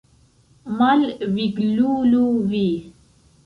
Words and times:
Malviglulo 0.79 2.25
vi! 2.51 2.67